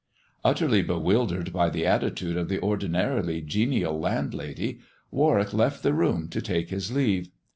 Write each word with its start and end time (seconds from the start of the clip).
Utterly 0.43 0.81
bewildered 0.81 1.53
by 1.53 1.69
the 1.69 1.85
attitude 1.85 2.35
of 2.35 2.49
the 2.49 2.59
ordinarily 2.59 3.39
genial 3.39 3.99
landlady, 3.99 4.79
Warwick 5.11 5.53
left 5.53 5.83
the 5.83 5.93
room 5.93 6.27
to 6.29 6.41
take 6.41 6.71
his 6.71 6.91
leave. 6.91 7.29